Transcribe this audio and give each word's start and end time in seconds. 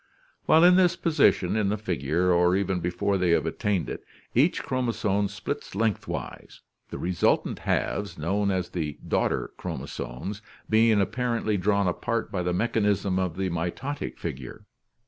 While 0.47 0.63
in 0.63 0.77
this 0.77 0.95
position 0.95 1.55
in 1.55 1.69
the 1.69 1.77
figure, 1.77 2.31
or 2.33 2.55
even 2.55 2.79
before 2.79 3.19
they 3.19 3.29
have 3.29 3.45
attained 3.45 3.87
it, 3.87 4.03
each 4.33 4.63
chromosome 4.63 5.27
splits 5.27 5.75
lengthwise, 5.75 6.61
the 6.89 6.97
resultant 6.97 7.59
halves, 7.59 8.17
known 8.17 8.49
as 8.49 8.69
the 8.69 8.97
daughter 9.07 9.51
chromosomes, 9.57 10.41
being 10.67 10.99
apparently 10.99 11.55
drawn 11.55 11.87
apart 11.87 12.31
by 12.31 12.41
the 12.41 12.51
mechanism 12.51 13.19
of 13.19 13.37
the 13.37 13.51
mitotic 13.51 14.17
figure. 14.17 14.65